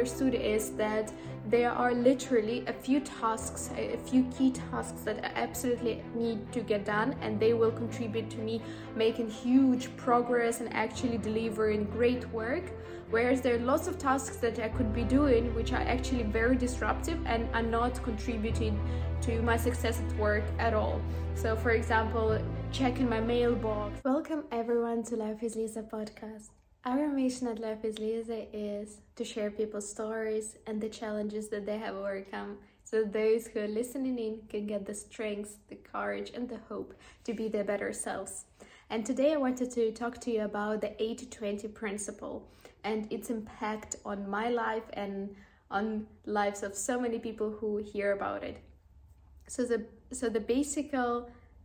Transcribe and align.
understood 0.00 0.34
is 0.34 0.70
that 0.70 1.12
there 1.46 1.70
are 1.70 1.92
literally 1.92 2.64
a 2.66 2.72
few 2.72 3.00
tasks, 3.00 3.70
a 3.76 3.98
few 3.98 4.24
key 4.36 4.50
tasks 4.50 5.02
that 5.02 5.22
I 5.22 5.30
absolutely 5.34 6.02
need 6.14 6.50
to 6.52 6.60
get 6.60 6.86
done, 6.86 7.14
and 7.20 7.38
they 7.38 7.52
will 7.52 7.70
contribute 7.70 8.30
to 8.30 8.38
me 8.38 8.62
making 8.96 9.28
huge 9.28 9.94
progress 9.98 10.60
and 10.60 10.72
actually 10.72 11.18
delivering 11.18 11.84
great 11.84 12.26
work. 12.30 12.64
Whereas 13.10 13.42
there 13.42 13.56
are 13.56 13.66
lots 13.72 13.88
of 13.88 13.98
tasks 13.98 14.38
that 14.38 14.58
I 14.58 14.68
could 14.68 14.94
be 14.94 15.04
doing 15.04 15.54
which 15.54 15.72
are 15.72 15.84
actually 15.94 16.22
very 16.22 16.56
disruptive 16.56 17.18
and 17.26 17.48
are 17.52 17.68
not 17.78 18.02
contributing 18.02 18.80
to 19.22 19.42
my 19.42 19.58
success 19.58 20.00
at 20.00 20.16
work 20.16 20.44
at 20.58 20.72
all. 20.72 20.98
So, 21.34 21.56
for 21.56 21.72
example, 21.72 22.38
checking 22.72 23.08
my 23.08 23.20
mailbox. 23.20 24.00
Welcome 24.02 24.44
everyone 24.50 25.02
to 25.04 25.16
Life 25.16 25.42
with 25.42 25.56
Liza 25.56 25.82
podcast. 25.82 26.59
Our 26.86 27.08
mission 27.08 27.46
at 27.46 27.58
Life 27.58 27.82
with 27.82 27.98
Liza 27.98 28.46
is 28.56 29.02
to 29.16 29.22
share 29.22 29.50
people's 29.50 29.86
stories 29.86 30.56
and 30.66 30.80
the 30.80 30.88
challenges 30.88 31.48
that 31.50 31.66
they 31.66 31.76
have 31.76 31.94
overcome 31.94 32.56
so 32.84 33.04
those 33.04 33.46
who 33.46 33.60
are 33.60 33.68
listening 33.68 34.18
in 34.18 34.40
can 34.48 34.66
get 34.66 34.86
the 34.86 34.94
strength, 34.94 35.58
the 35.68 35.76
courage, 35.76 36.30
and 36.34 36.48
the 36.48 36.58
hope 36.70 36.94
to 37.24 37.34
be 37.34 37.48
their 37.48 37.64
better 37.64 37.92
selves. 37.92 38.46
And 38.88 39.04
today 39.04 39.34
I 39.34 39.36
wanted 39.36 39.70
to 39.72 39.92
talk 39.92 40.18
to 40.22 40.30
you 40.30 40.40
about 40.40 40.80
the 40.80 41.00
80 41.00 41.26
20 41.26 41.68
principle 41.68 42.48
and 42.82 43.12
its 43.12 43.28
impact 43.28 43.96
on 44.06 44.28
my 44.28 44.48
life 44.48 44.88
and 44.94 45.36
on 45.70 46.06
lives 46.24 46.62
of 46.62 46.74
so 46.74 46.98
many 46.98 47.18
people 47.18 47.50
who 47.50 47.76
hear 47.76 48.12
about 48.12 48.42
it. 48.42 48.56
So 49.48 49.64
the 49.66 49.84
so 50.12 50.30
the 50.30 50.40
basic 50.40 50.90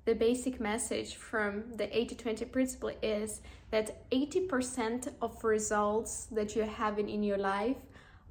the 0.06 0.14
basic 0.14 0.60
message 0.60 1.16
from 1.16 1.64
the 1.76 1.88
80-20 1.88 2.52
principle 2.52 2.92
is 3.02 3.42
that 3.72 4.10
80% 4.12 5.12
of 5.22 5.44
results 5.44 6.28
that 6.32 6.56
you're 6.56 6.66
having 6.66 7.10
in 7.10 7.24
your 7.24 7.40
life 7.40 7.78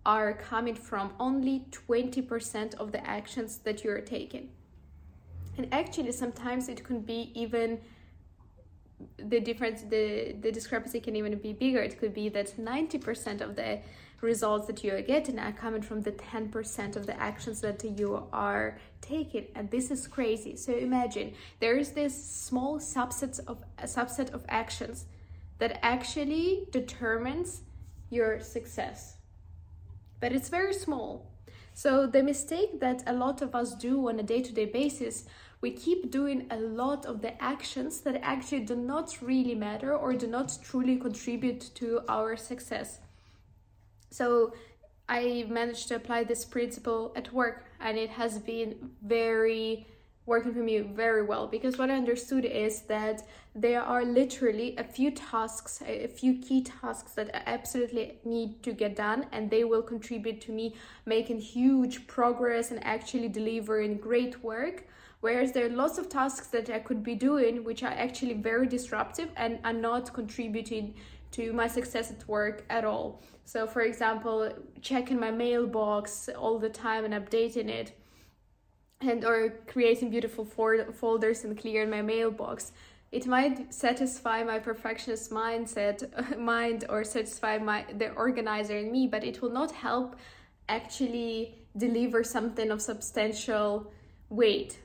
are 0.06 0.34
coming 0.34 0.76
from 0.76 1.12
only 1.18 1.66
20% 1.70 2.74
of 2.74 2.92
the 2.92 3.04
actions 3.06 3.58
that 3.58 3.82
you're 3.82 4.00
taking. 4.00 4.50
And 5.58 5.66
actually 5.72 6.12
sometimes 6.12 6.68
it 6.68 6.84
could 6.84 7.04
be 7.06 7.32
even 7.34 7.80
the 9.16 9.40
difference 9.40 9.82
the 9.82 10.36
the 10.40 10.52
discrepancy 10.52 11.00
can 11.00 11.16
even 11.16 11.36
be 11.38 11.52
bigger 11.52 11.80
it 11.80 11.98
could 11.98 12.14
be 12.14 12.28
that 12.28 12.56
90% 12.56 13.40
of 13.40 13.56
the 13.56 13.80
results 14.24 14.66
that 14.66 14.82
you 14.82 14.92
are 14.94 15.02
getting 15.02 15.38
are 15.38 15.52
coming 15.52 15.82
from 15.82 16.02
the 16.02 16.12
10% 16.12 16.96
of 16.96 17.06
the 17.06 17.20
actions 17.20 17.60
that 17.60 17.84
you 17.84 18.26
are 18.32 18.78
taking 19.00 19.46
and 19.54 19.70
this 19.70 19.90
is 19.90 20.06
crazy. 20.06 20.56
So 20.56 20.72
imagine 20.72 21.34
there 21.60 21.76
is 21.76 21.92
this 21.92 22.14
small 22.14 22.78
subset 22.78 23.40
of 23.46 23.62
a 23.78 23.84
subset 23.84 24.32
of 24.32 24.44
actions 24.48 25.06
that 25.58 25.78
actually 25.82 26.66
determines 26.72 27.62
your 28.10 28.40
success. 28.40 29.16
But 30.20 30.32
it's 30.32 30.48
very 30.48 30.74
small. 30.74 31.30
So 31.74 32.06
the 32.06 32.22
mistake 32.22 32.80
that 32.80 33.02
a 33.06 33.12
lot 33.12 33.42
of 33.42 33.54
us 33.54 33.74
do 33.74 34.08
on 34.08 34.18
a 34.18 34.22
day-to-day 34.22 34.66
basis 34.66 35.24
we 35.64 35.70
keep 35.70 36.10
doing 36.10 36.46
a 36.50 36.58
lot 36.58 37.06
of 37.06 37.22
the 37.22 37.42
actions 37.42 38.00
that 38.00 38.20
actually 38.22 38.60
do 38.60 38.76
not 38.76 39.16
really 39.22 39.54
matter 39.54 39.96
or 39.96 40.12
do 40.12 40.26
not 40.26 40.58
truly 40.62 40.96
contribute 40.96 41.70
to 41.74 42.02
our 42.06 42.36
success. 42.36 42.98
So 44.14 44.52
I 45.08 45.44
managed 45.48 45.88
to 45.88 45.96
apply 45.96 46.22
this 46.22 46.44
principle 46.44 47.12
at 47.16 47.32
work 47.32 47.66
and 47.80 47.98
it 47.98 48.10
has 48.10 48.38
been 48.38 48.90
very 49.02 49.88
working 50.24 50.54
for 50.54 50.60
me 50.60 50.78
very 50.78 51.22
well 51.22 51.48
because 51.48 51.76
what 51.78 51.90
I 51.90 51.96
understood 51.96 52.44
is 52.44 52.82
that 52.82 53.26
there 53.56 53.82
are 53.82 54.04
literally 54.04 54.76
a 54.78 54.84
few 54.84 55.10
tasks, 55.10 55.82
a 55.84 56.06
few 56.06 56.38
key 56.38 56.62
tasks 56.62 57.12
that 57.14 57.28
I 57.34 57.42
absolutely 57.46 58.20
need 58.24 58.62
to 58.62 58.72
get 58.72 58.96
done, 58.96 59.26
and 59.32 59.50
they 59.50 59.64
will 59.64 59.82
contribute 59.82 60.40
to 60.42 60.52
me 60.52 60.74
making 61.06 61.40
huge 61.40 62.06
progress 62.06 62.70
and 62.70 62.82
actually 62.84 63.28
delivering 63.28 63.98
great 63.98 64.42
work. 64.42 64.86
Whereas 65.20 65.52
there 65.52 65.66
are 65.66 65.70
lots 65.70 65.98
of 65.98 66.08
tasks 66.08 66.48
that 66.48 66.70
I 66.70 66.78
could 66.78 67.02
be 67.02 67.14
doing 67.14 67.64
which 67.64 67.82
are 67.82 67.96
actually 68.06 68.34
very 68.34 68.66
disruptive 68.66 69.30
and 69.36 69.58
are 69.64 69.72
not 69.72 70.12
contributing 70.12 70.94
to 71.34 71.52
my 71.52 71.66
success 71.66 72.10
at 72.10 72.26
work 72.28 72.64
at 72.70 72.84
all. 72.84 73.22
So, 73.44 73.66
for 73.66 73.82
example, 73.82 74.52
checking 74.80 75.20
my 75.20 75.30
mailbox 75.30 76.28
all 76.28 76.58
the 76.58 76.68
time 76.68 77.04
and 77.04 77.14
updating 77.14 77.68
it, 77.68 77.92
and 79.00 79.24
or 79.24 79.54
creating 79.66 80.10
beautiful 80.10 80.44
folders 80.44 81.44
and 81.44 81.58
clearing 81.58 81.90
my 81.90 82.02
mailbox. 82.02 82.72
It 83.12 83.26
might 83.26 83.72
satisfy 83.72 84.42
my 84.42 84.58
perfectionist 84.58 85.30
mindset, 85.30 85.98
mind, 86.54 86.84
or 86.88 87.04
satisfy 87.04 87.58
my 87.58 87.84
the 87.98 88.12
organizer 88.12 88.78
in 88.78 88.90
me, 88.90 89.06
but 89.06 89.24
it 89.24 89.42
will 89.42 89.54
not 89.60 89.72
help 89.72 90.16
actually 90.68 91.58
deliver 91.76 92.24
something 92.24 92.70
of 92.70 92.80
substantial 92.80 93.92
weight 94.30 94.78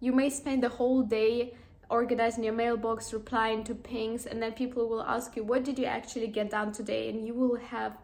you 0.00 0.12
may 0.12 0.30
spend 0.30 0.62
the 0.62 0.68
whole 0.68 1.02
day 1.02 1.54
organizing 1.88 2.44
your 2.44 2.52
mailbox, 2.52 3.12
replying 3.12 3.64
to 3.64 3.74
pings, 3.74 4.26
and 4.26 4.42
then 4.42 4.52
people 4.52 4.88
will 4.88 5.02
ask 5.02 5.36
you, 5.36 5.44
What 5.44 5.64
did 5.64 5.78
you 5.78 5.86
actually 5.86 6.28
get 6.28 6.50
done 6.50 6.72
today? 6.72 7.08
And 7.08 7.26
you 7.26 7.34
will 7.34 7.56
have 7.56 7.98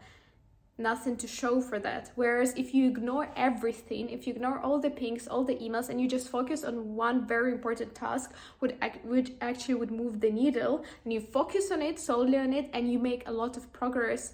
nothing 0.77 1.15
to 1.17 1.27
show 1.27 1.61
for 1.61 1.77
that. 1.79 2.11
Whereas 2.15 2.53
if 2.55 2.73
you 2.73 2.87
ignore 2.89 3.29
everything, 3.35 4.09
if 4.09 4.25
you 4.25 4.33
ignore 4.33 4.59
all 4.59 4.79
the 4.79 4.89
pings, 4.89 5.27
all 5.27 5.43
the 5.43 5.55
emails, 5.55 5.89
and 5.89 6.01
you 6.01 6.07
just 6.07 6.29
focus 6.29 6.63
on 6.63 6.95
one 6.95 7.27
very 7.27 7.51
important 7.51 7.93
task, 7.93 8.33
would 8.59 8.77
which 9.03 9.31
actually 9.41 9.75
would 9.75 9.91
move 9.91 10.19
the 10.19 10.31
needle, 10.31 10.83
and 11.03 11.13
you 11.13 11.21
focus 11.21 11.71
on 11.71 11.81
it 11.81 11.99
solely 11.99 12.37
on 12.37 12.53
it, 12.53 12.69
and 12.73 12.91
you 12.91 12.99
make 12.99 13.27
a 13.27 13.31
lot 13.31 13.55
of 13.55 13.71
progress 13.71 14.33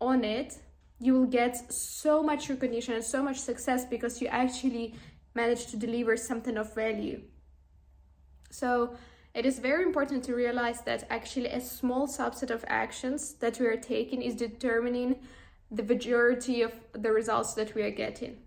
on 0.00 0.24
it, 0.24 0.54
you 0.98 1.14
will 1.14 1.26
get 1.26 1.72
so 1.72 2.22
much 2.22 2.50
recognition 2.50 2.94
and 2.94 3.04
so 3.04 3.22
much 3.22 3.38
success 3.38 3.84
because 3.86 4.20
you 4.20 4.28
actually 4.28 4.94
manage 5.34 5.66
to 5.66 5.76
deliver 5.76 6.16
something 6.16 6.56
of 6.56 6.74
value. 6.74 7.22
So 8.50 8.96
it 9.32 9.46
is 9.46 9.58
very 9.58 9.84
important 9.84 10.24
to 10.24 10.34
realize 10.34 10.82
that 10.82 11.06
actually 11.08 11.46
a 11.46 11.60
small 11.60 12.08
subset 12.08 12.50
of 12.50 12.64
actions 12.66 13.34
that 13.34 13.60
we 13.60 13.66
are 13.66 13.76
taking 13.76 14.22
is 14.22 14.34
determining 14.34 15.16
the 15.70 15.84
majority 15.84 16.62
of 16.62 16.72
the 16.92 17.12
results 17.12 17.54
that 17.54 17.74
we 17.74 17.82
are 17.82 17.92
getting. 17.92 18.38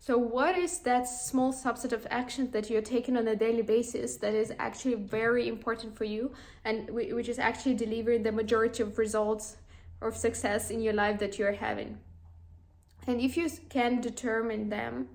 So, 0.00 0.18
what 0.18 0.58
is 0.58 0.80
that 0.80 1.08
small 1.08 1.52
subset 1.52 1.92
of 1.92 2.06
actions 2.10 2.50
that 2.50 2.68
you're 2.68 2.82
taking 2.82 3.16
on 3.16 3.26
a 3.28 3.36
daily 3.36 3.62
basis 3.62 4.16
that 4.16 4.34
is 4.34 4.52
actually 4.58 4.96
very 4.96 5.48
important 5.48 5.96
for 5.96 6.04
you 6.04 6.32
and 6.64 6.90
which 6.90 7.28
is 7.28 7.38
actually 7.38 7.74
delivering 7.74 8.22
the 8.22 8.32
majority 8.32 8.82
of 8.82 8.98
results 8.98 9.56
of 10.02 10.16
success 10.16 10.68
in 10.68 10.82
your 10.82 10.92
life 10.92 11.18
that 11.20 11.38
you're 11.38 11.52
having? 11.52 11.96
And 13.06 13.20
if 13.20 13.36
you 13.36 13.48
can 13.70 14.00
determine 14.00 14.68
them, 14.68 15.08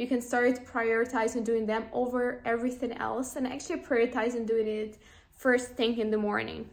you 0.00 0.06
can 0.06 0.22
start 0.22 0.64
prioritizing 0.64 1.44
doing 1.44 1.66
them 1.66 1.84
over 1.92 2.40
everything 2.46 2.92
else 2.92 3.36
and 3.36 3.46
actually 3.46 3.80
prioritizing 3.80 4.46
doing 4.46 4.66
it 4.66 4.96
first 5.36 5.74
thing 5.76 5.98
in 5.98 6.10
the 6.10 6.16
morning. 6.16 6.70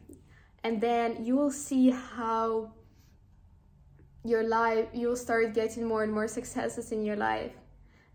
And 0.63 0.79
then 0.79 1.25
you 1.25 1.35
will 1.35 1.51
see 1.51 1.89
how 1.89 2.71
your 4.23 4.43
life, 4.43 4.87
you'll 4.93 5.17
start 5.17 5.53
getting 5.53 5.83
more 5.85 6.03
and 6.03 6.13
more 6.13 6.29
successes 6.29 6.93
in 6.93 7.03
your 7.03 7.17
life 7.17 7.51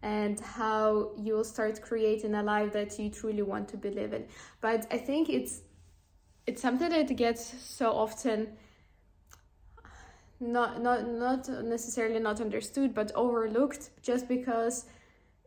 and 0.03 0.41
how 0.41 1.11
you'll 1.19 1.45
start 1.45 1.83
creating 1.83 2.35
a 2.35 2.43
life 2.43 2.73
that 2.73 2.99
you 2.99 3.11
truly 3.11 3.43
want 3.43 3.69
to 3.69 3.77
be 3.77 3.91
living. 3.91 4.25
But 4.63 4.87
I 4.91 4.97
think 4.97 5.29
it's 5.29 5.61
it's 6.47 6.63
something 6.63 6.89
that 6.89 7.15
gets 7.17 7.43
so 7.63 7.93
often 7.93 8.57
not 10.41 10.83
not 10.83 11.07
not 11.07 11.49
necessarily 11.65 12.19
not 12.19 12.41
understood 12.41 12.95
but 12.95 13.13
overlooked 13.15 13.91
just 14.03 14.27
because 14.27 14.87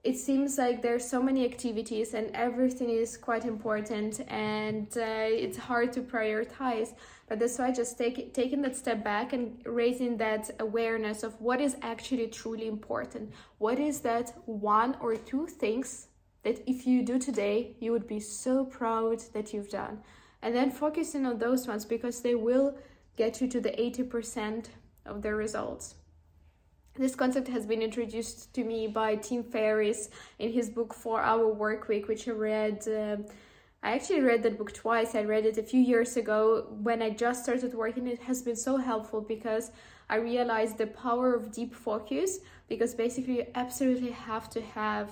it 0.06 0.20
seems 0.20 0.60
like 0.60 0.84
there's 0.84 1.04
so 1.04 1.20
many 1.20 1.44
activities 1.46 2.14
and 2.14 2.30
everything 2.36 2.90
is 2.92 3.18
quite 3.18 3.44
important 3.44 4.22
and 4.28 4.88
uh, 4.98 5.02
it's 5.46 5.58
hard 5.58 5.92
to 5.94 6.02
prioritize. 6.02 6.94
But 7.28 7.40
that's 7.40 7.58
why 7.58 7.72
just 7.72 7.98
take, 7.98 8.32
taking 8.32 8.62
that 8.62 8.76
step 8.76 9.04
back 9.04 9.34
and 9.34 9.60
raising 9.66 10.16
that 10.18 10.52
awareness 10.60 11.24
of 11.24 11.42
what 11.42 11.60
is 11.60 11.76
actually 11.82 12.28
truly 12.28 12.68
important. 12.68 13.34
What 13.58 13.80
is 13.80 14.02
that 14.02 14.32
one 14.46 14.96
or 15.02 15.16
two 15.16 15.48
things 15.48 16.06
that 16.44 16.62
if 16.70 16.86
you 16.86 17.02
do 17.02 17.18
today 17.18 17.76
you 17.80 17.92
would 17.92 18.08
be 18.08 18.20
so 18.20 18.64
proud 18.64 19.22
that 19.34 19.54
you've 19.54 19.72
done? 19.72 20.04
And 20.44 20.56
then 20.56 20.70
focusing 20.70 21.26
on 21.26 21.40
those 21.40 21.68
ones 21.68 21.84
because 21.84 22.22
they 22.22 22.36
will 22.36 22.78
get 23.18 23.42
you 23.42 23.48
to 23.48 23.60
the 23.60 23.72
80% 23.72 24.66
of 25.08 25.24
the 25.24 25.34
results 25.34 25.96
this 26.98 27.16
concept 27.16 27.48
has 27.50 27.66
been 27.66 27.82
introduced 27.82 28.54
to 28.54 28.64
me 28.64 28.88
by 28.88 29.16
Tim 29.16 29.44
Ferriss 29.44 30.10
in 30.40 30.52
his 30.52 30.70
book 30.70 30.94
Four 30.94 31.22
Hour 31.22 31.54
Work 31.54 31.88
Week, 31.88 32.08
which 32.08 32.28
I 32.28 32.32
read. 32.32 32.88
Uh, 32.88 33.18
I 33.84 33.92
actually 33.92 34.22
read 34.22 34.42
that 34.44 34.58
book 34.58 34.74
twice. 34.74 35.14
I 35.14 35.24
read 35.24 35.46
it 35.46 35.58
a 35.58 35.64
few 35.64 35.82
years 35.82 36.18
ago 36.18 36.68
when 36.82 37.02
I 37.02 37.10
just 37.12 37.44
started 37.44 37.74
working. 37.74 38.08
It 38.08 38.22
has 38.24 38.42
been 38.42 38.56
so 38.56 38.78
helpful 38.78 39.22
because 39.22 39.72
I 40.10 40.16
realized 40.16 40.78
the 40.78 40.88
power 40.88 41.36
of 41.36 41.52
deep 41.52 41.76
focus. 41.76 42.40
Because 42.68 42.96
basically, 42.96 43.38
you 43.38 43.46
absolutely 43.54 44.12
have 44.12 44.50
to 44.52 44.62
have 44.62 45.12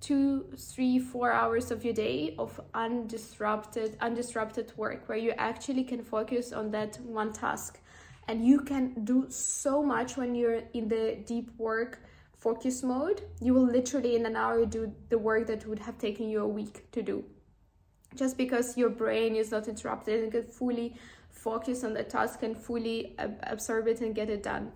two, 0.00 0.44
three, 0.56 0.98
four 0.98 1.32
hours 1.32 1.70
of 1.70 1.84
your 1.84 1.94
day 1.94 2.34
of 2.38 2.60
undisrupted, 2.74 3.96
undisrupted 3.96 4.76
work 4.76 5.08
where 5.08 5.18
you 5.18 5.32
actually 5.38 5.82
can 5.84 6.04
focus 6.04 6.52
on 6.52 6.70
that 6.70 7.00
one 7.00 7.32
task 7.32 7.80
and 8.28 8.46
you 8.46 8.60
can 8.60 9.04
do 9.04 9.26
so 9.28 9.82
much 9.82 10.16
when 10.16 10.34
you're 10.34 10.62
in 10.74 10.88
the 10.88 11.18
deep 11.26 11.50
work 11.58 12.00
focus 12.36 12.82
mode. 12.82 13.22
You 13.40 13.54
will 13.54 13.66
literally 13.66 14.14
in 14.14 14.26
an 14.26 14.36
hour 14.36 14.64
do 14.66 14.92
the 15.08 15.18
work 15.18 15.46
that 15.48 15.66
would 15.66 15.80
have 15.80 15.98
taken 15.98 16.28
you 16.28 16.42
a 16.42 16.46
week 16.46 16.90
to 16.92 17.02
do. 17.02 17.24
Just 18.14 18.36
because 18.36 18.76
your 18.76 18.90
brain 18.90 19.34
is 19.34 19.50
not 19.50 19.66
interrupted 19.66 20.22
and 20.22 20.32
can 20.32 20.44
fully 20.44 20.96
focus 21.30 21.84
on 21.84 21.94
the 21.94 22.02
task 22.02 22.42
and 22.42 22.56
fully 22.56 23.16
absorb 23.44 23.88
it 23.88 24.00
and 24.00 24.14
get 24.14 24.30
it 24.30 24.42
done. 24.42 24.72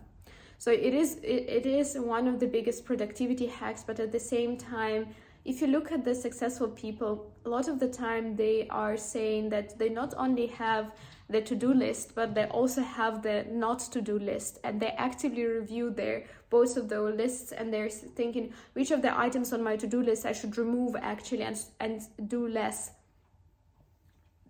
So 0.58 0.70
it 0.70 0.94
is 0.94 1.16
it, 1.22 1.48
it 1.58 1.66
is 1.66 1.96
one 1.96 2.28
of 2.28 2.40
the 2.40 2.46
biggest 2.46 2.84
productivity 2.84 3.46
hacks, 3.46 3.82
but 3.84 3.98
at 4.00 4.12
the 4.12 4.20
same 4.20 4.56
time, 4.56 5.08
if 5.44 5.60
you 5.60 5.66
look 5.66 5.90
at 5.90 6.04
the 6.04 6.14
successful 6.14 6.68
people, 6.68 7.32
a 7.44 7.48
lot 7.48 7.68
of 7.68 7.80
the 7.80 7.88
time 7.88 8.36
they 8.36 8.68
are 8.70 8.96
saying 8.96 9.48
that 9.48 9.78
they 9.78 9.88
not 9.88 10.14
only 10.16 10.46
have 10.46 10.92
the 11.28 11.40
to-do 11.40 11.72
list, 11.72 12.14
but 12.14 12.34
they 12.34 12.44
also 12.44 12.82
have 12.82 13.22
the 13.22 13.44
not 13.50 13.80
to-do 13.80 14.18
list, 14.18 14.58
and 14.62 14.80
they 14.80 14.90
actively 14.98 15.44
review 15.44 15.90
their 15.90 16.24
both 16.50 16.76
of 16.76 16.88
those 16.88 17.16
lists, 17.16 17.52
and 17.52 17.72
they're 17.72 17.88
thinking 17.88 18.52
which 18.74 18.90
of 18.90 19.02
the 19.02 19.18
items 19.18 19.52
on 19.52 19.62
my 19.62 19.76
to-do 19.76 20.02
list 20.02 20.26
I 20.26 20.32
should 20.32 20.56
remove 20.58 20.94
actually 21.00 21.42
and 21.42 21.58
and 21.80 22.02
do 22.28 22.46
less. 22.46 22.90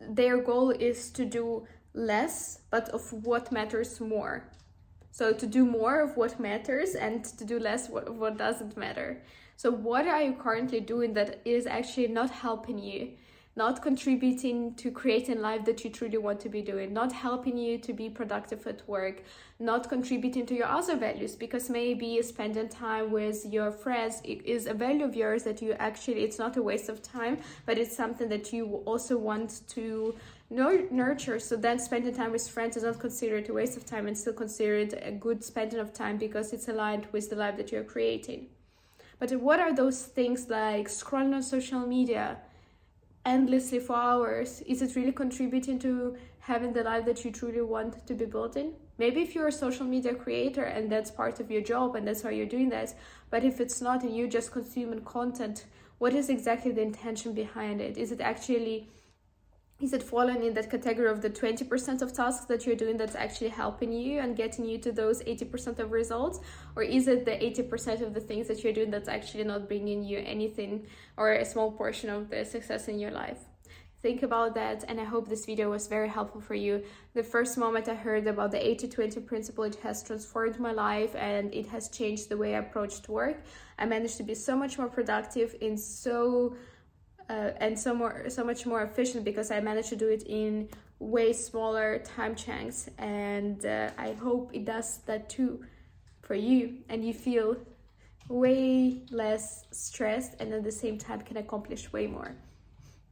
Their 0.00 0.42
goal 0.42 0.70
is 0.70 1.10
to 1.12 1.24
do 1.24 1.66
less, 1.94 2.60
but 2.70 2.88
of 2.88 3.12
what 3.12 3.52
matters 3.52 4.00
more. 4.00 4.50
So 5.12 5.32
to 5.32 5.46
do 5.46 5.64
more 5.64 6.00
of 6.00 6.16
what 6.16 6.40
matters 6.40 6.94
and 6.94 7.24
to 7.24 7.44
do 7.44 7.58
less 7.58 7.88
what, 7.88 8.12
what 8.14 8.38
doesn't 8.38 8.76
matter. 8.76 9.22
So 9.62 9.70
what 9.70 10.08
are 10.08 10.20
you 10.20 10.32
currently 10.32 10.80
doing 10.80 11.14
that 11.14 11.40
is 11.44 11.68
actually 11.68 12.08
not 12.08 12.30
helping 12.30 12.80
you? 12.80 13.12
Not 13.54 13.80
contributing 13.80 14.74
to 14.74 14.90
creating 14.90 15.40
life 15.40 15.64
that 15.66 15.84
you 15.84 15.90
truly 15.90 16.18
want 16.18 16.40
to 16.40 16.48
be 16.48 16.62
doing, 16.62 16.92
not 16.92 17.12
helping 17.12 17.56
you 17.56 17.78
to 17.78 17.92
be 17.92 18.10
productive 18.10 18.66
at 18.66 18.82
work, 18.88 19.22
not 19.60 19.88
contributing 19.88 20.46
to 20.46 20.56
your 20.56 20.66
other 20.66 20.96
values 20.96 21.36
because 21.36 21.70
maybe 21.70 22.20
spending 22.22 22.68
time 22.68 23.12
with 23.12 23.46
your 23.46 23.70
friends 23.70 24.20
is 24.24 24.66
a 24.66 24.74
value 24.74 25.04
of 25.04 25.14
yours 25.14 25.44
that 25.44 25.62
you 25.62 25.74
actually 25.74 26.24
it's 26.24 26.40
not 26.40 26.56
a 26.56 26.62
waste 26.62 26.88
of 26.88 27.00
time, 27.00 27.38
but 27.64 27.78
it's 27.78 27.96
something 27.96 28.28
that 28.30 28.52
you 28.52 28.82
also 28.84 29.16
want 29.16 29.60
to 29.68 30.12
nurture 30.50 31.38
so 31.38 31.54
then 31.54 31.78
spending 31.78 32.12
time 32.12 32.32
with 32.32 32.48
friends 32.48 32.76
is 32.76 32.82
not 32.82 32.98
considered 32.98 33.48
a 33.48 33.52
waste 33.52 33.76
of 33.76 33.86
time 33.86 34.08
and 34.08 34.18
still 34.18 34.32
considered 34.32 34.98
a 35.02 35.12
good 35.12 35.44
spending 35.44 35.78
of 35.78 35.92
time 35.92 36.18
because 36.18 36.52
it's 36.52 36.66
aligned 36.66 37.06
with 37.12 37.30
the 37.30 37.36
life 37.36 37.56
that 37.56 37.70
you're 37.70 37.84
creating 37.84 38.48
but 39.22 39.30
what 39.40 39.60
are 39.60 39.72
those 39.72 40.02
things 40.02 40.48
like 40.50 40.88
scrolling 40.88 41.32
on 41.32 41.42
social 41.44 41.86
media 41.86 42.38
endlessly 43.24 43.78
for 43.78 43.94
hours? 43.94 44.62
Is 44.62 44.82
it 44.82 44.96
really 44.96 45.12
contributing 45.12 45.78
to 45.78 46.16
having 46.40 46.72
the 46.72 46.82
life 46.82 47.04
that 47.04 47.24
you 47.24 47.30
truly 47.30 47.62
want 47.62 48.04
to 48.04 48.14
be 48.14 48.24
building 48.24 48.72
maybe 48.98 49.22
if 49.22 49.32
you're 49.32 49.46
a 49.46 49.52
social 49.52 49.86
media 49.86 50.12
creator 50.12 50.64
and 50.64 50.90
that's 50.90 51.08
part 51.08 51.38
of 51.38 51.52
your 51.52 51.62
job 51.62 51.94
and 51.94 52.04
that's 52.04 52.24
why 52.24 52.32
you're 52.32 52.52
doing 52.56 52.68
that 52.68 52.92
but 53.30 53.44
if 53.44 53.60
it's 53.60 53.80
not 53.80 54.02
and 54.02 54.16
you 54.16 54.26
just 54.26 54.50
consuming 54.50 55.00
content 55.02 55.66
what 56.02 56.14
is 56.14 56.28
exactly 56.28 56.72
the 56.72 56.82
intention 56.82 57.32
behind 57.32 57.80
it? 57.80 57.96
Is 57.96 58.10
it 58.10 58.20
actually 58.20 58.88
is 59.82 59.92
it 59.92 60.02
falling 60.02 60.44
in 60.44 60.54
that 60.54 60.70
category 60.70 61.10
of 61.10 61.20
the 61.20 61.28
20% 61.28 62.02
of 62.02 62.12
tasks 62.12 62.46
that 62.46 62.64
you're 62.64 62.76
doing 62.76 62.96
that's 62.96 63.16
actually 63.16 63.48
helping 63.48 63.92
you 63.92 64.20
and 64.20 64.36
getting 64.36 64.64
you 64.64 64.78
to 64.78 64.92
those 64.92 65.22
80% 65.24 65.80
of 65.80 65.90
results? 65.90 66.38
Or 66.76 66.84
is 66.84 67.08
it 67.08 67.24
the 67.24 67.32
80% 67.32 68.00
of 68.00 68.14
the 68.14 68.20
things 68.20 68.46
that 68.46 68.62
you're 68.62 68.72
doing 68.72 68.92
that's 68.92 69.08
actually 69.08 69.42
not 69.42 69.66
bringing 69.66 70.04
you 70.04 70.22
anything 70.24 70.86
or 71.16 71.32
a 71.32 71.44
small 71.44 71.72
portion 71.72 72.10
of 72.10 72.30
the 72.30 72.44
success 72.44 72.86
in 72.86 73.00
your 73.00 73.10
life? 73.10 73.40
Think 74.02 74.24
about 74.24 74.56
that 74.56 74.84
and 74.88 75.00
i 75.00 75.04
hope 75.04 75.28
this 75.28 75.46
video 75.46 75.70
was 75.70 75.86
very 75.86 76.08
helpful 76.08 76.40
for 76.40 76.56
you. 76.56 76.82
The 77.14 77.22
first 77.22 77.56
moment 77.56 77.88
i 77.88 77.94
heard 77.94 78.26
about 78.26 78.50
the 78.50 78.58
80-20 78.58 79.24
principle 79.24 79.62
it 79.62 79.76
has 79.76 80.02
transformed 80.02 80.58
my 80.58 80.72
life 80.72 81.14
and 81.14 81.54
it 81.54 81.68
has 81.68 81.88
changed 81.88 82.28
the 82.28 82.36
way 82.36 82.56
i 82.56 82.58
approached 82.58 83.08
work. 83.08 83.44
I 83.78 83.86
managed 83.86 84.16
to 84.16 84.24
be 84.24 84.34
so 84.34 84.56
much 84.56 84.76
more 84.76 84.88
productive 84.88 85.54
in 85.60 85.76
so 85.78 86.56
uh, 87.32 87.52
and 87.60 87.78
so 87.78 87.94
more 87.94 88.28
so 88.28 88.44
much 88.44 88.66
more 88.66 88.82
efficient 88.82 89.24
because 89.24 89.50
I 89.50 89.60
managed 89.60 89.88
to 89.88 89.96
do 89.96 90.08
it 90.08 90.22
in 90.26 90.68
way 90.98 91.32
smaller 91.32 91.98
time 92.16 92.34
chunks 92.34 92.90
and 92.98 93.64
uh, 93.64 93.90
I 93.96 94.12
hope 94.12 94.50
it 94.52 94.64
does 94.66 94.98
that 95.06 95.30
too 95.30 95.64
for 96.20 96.34
you 96.34 96.78
and 96.90 97.04
you 97.04 97.14
feel 97.14 97.56
way 98.28 99.02
less 99.10 99.64
stressed 99.70 100.34
and 100.40 100.52
at 100.52 100.62
the 100.62 100.72
same 100.72 100.98
time 100.98 101.22
can 101.22 101.38
accomplish 101.38 101.92
way 101.92 102.06
more. 102.06 102.36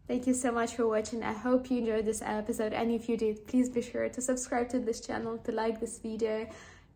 Thank 0.07 0.27
you 0.27 0.35
so 0.35 0.53
much 0.53 0.75
for 0.75 0.87
watching. 0.87 1.23
I 1.23 1.33
hope 1.33 1.71
you 1.71 1.79
enjoyed 1.79 2.05
this 2.05 2.23
episode 2.23 2.73
and 2.75 2.91
if 2.91 3.09
you 3.09 3.17
did, 3.17 3.47
please 3.47 3.71
be 3.71 3.81
sure 3.81 4.09
to 4.09 4.21
subscribe 4.21 4.69
to 4.71 4.79
this 4.79 5.01
channel, 5.01 5.39
to 5.39 5.53
like 5.53 5.81
this 5.81 5.99
video, 5.99 6.47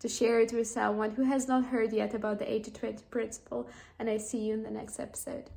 to 0.01 0.09
share 0.09 0.41
it 0.41 0.53
with 0.53 0.67
someone 0.67 1.13
who 1.13 1.23
has 1.23 1.49
not 1.49 1.65
heard 1.65 1.93
yet 1.93 2.13
about 2.13 2.39
the 2.39 2.45
80-20 2.45 3.09
principle 3.11 3.69
and 3.99 4.11
I 4.11 4.19
see 4.19 4.41
you 4.47 4.55
in 4.55 4.63
the 4.63 4.71
next 4.71 5.01
episode. 5.01 5.49